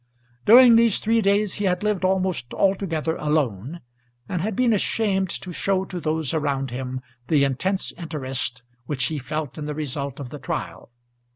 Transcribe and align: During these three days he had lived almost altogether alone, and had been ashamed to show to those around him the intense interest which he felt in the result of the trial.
During 0.47 0.77
these 0.77 0.99
three 0.99 1.21
days 1.21 1.53
he 1.61 1.65
had 1.65 1.83
lived 1.83 2.03
almost 2.03 2.55
altogether 2.55 3.17
alone, 3.17 3.81
and 4.27 4.41
had 4.41 4.55
been 4.55 4.73
ashamed 4.73 5.29
to 5.41 5.53
show 5.53 5.85
to 5.85 5.99
those 5.99 6.33
around 6.33 6.71
him 6.71 7.01
the 7.27 7.43
intense 7.43 7.91
interest 7.91 8.63
which 8.87 9.03
he 9.03 9.19
felt 9.19 9.59
in 9.59 9.67
the 9.67 9.75
result 9.75 10.19
of 10.19 10.31
the 10.31 10.39
trial. 10.39 10.89